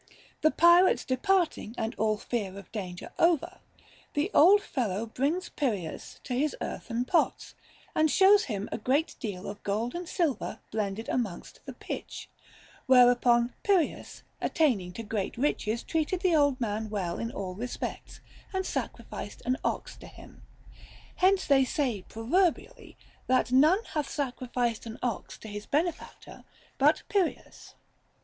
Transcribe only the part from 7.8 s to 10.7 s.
and shows him a great deal of gold and silver